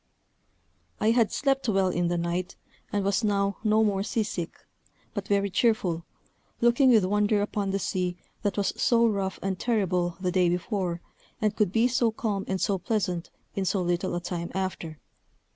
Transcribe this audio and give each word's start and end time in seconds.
I 0.99 1.11
had 1.11 1.31
slept 1.31 1.69
well 1.69 1.89
in 1.89 2.07
the 2.07 2.17
night, 2.17 2.55
and 2.91 3.05
was 3.05 3.23
now 3.23 3.57
no 3.63 3.83
more 3.83 4.01
sea 4.01 4.23
sick, 4.23 4.57
but 5.13 5.27
very 5.27 5.51
cheerful, 5.51 6.05
looking 6.59 6.89
with 6.89 7.05
wonder 7.05 7.39
upon 7.39 7.69
the 7.69 7.77
sea 7.77 8.17
that 8.41 8.57
was 8.57 8.73
so 8.81 9.05
rough 9.07 9.37
and 9.43 9.59
terrible 9.59 10.17
the 10.19 10.31
day 10.31 10.49
before, 10.49 11.01
and 11.39 11.55
could 11.55 11.71
be 11.71 11.87
so 11.87 12.09
calm 12.11 12.45
and 12.47 12.59
so 12.59 12.79
pleasant 12.79 13.29
in 13.53 13.63
so 13.63 13.79
little 13.79 14.15
a 14.15 14.19
time 14.19 14.49
after. 14.55 14.97